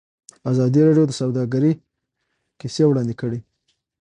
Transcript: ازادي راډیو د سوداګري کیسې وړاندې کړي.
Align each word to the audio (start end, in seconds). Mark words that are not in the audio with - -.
ازادي 0.51 0.79
راډیو 0.87 1.05
د 1.07 1.13
سوداګري 1.21 1.71
کیسې 2.59 2.83
وړاندې 2.87 3.15
کړي. 3.21 3.39